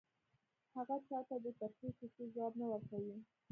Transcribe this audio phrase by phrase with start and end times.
[0.75, 3.17] هغه چا ته د ترخې کیسې ځواب نه ورکوي